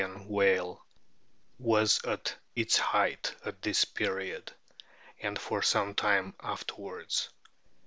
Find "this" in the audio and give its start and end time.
3.61-3.85